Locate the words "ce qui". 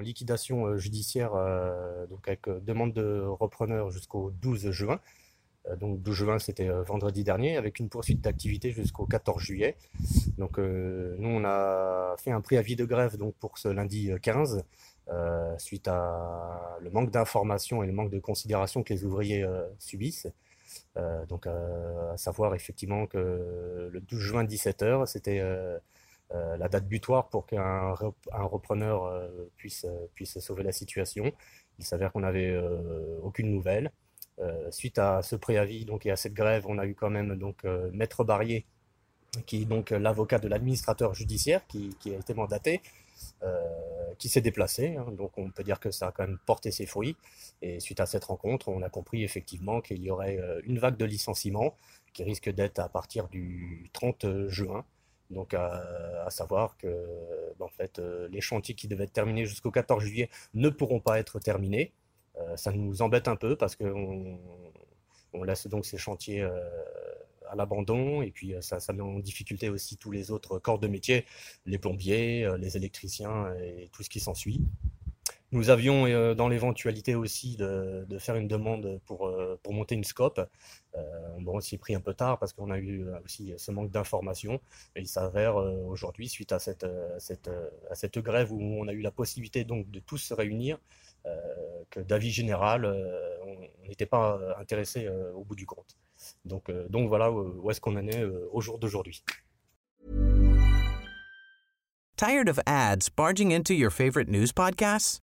74.02-74.20